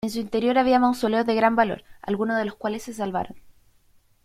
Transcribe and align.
En 0.03 0.09
su 0.09 0.17
interior 0.17 0.57
había 0.57 0.79
mausoleos 0.79 1.27
de 1.27 1.35
gran 1.35 1.55
valor, 1.55 1.83
algunos 2.01 2.35
de 2.35 2.45
los 2.45 2.55
cuales 2.55 2.81
se 2.81 2.91
salvaron. 2.91 3.35